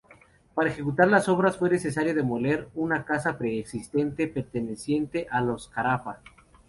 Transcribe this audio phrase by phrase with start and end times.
[0.55, 6.21] Para ejecutar las obras fue necesario demoler una casa preexistente perteneciente a los Carafa.